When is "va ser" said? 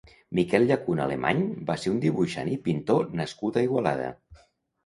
1.67-1.93